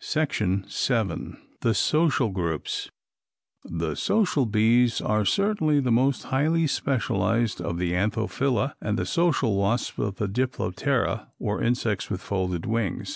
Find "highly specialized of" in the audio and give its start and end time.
6.22-7.76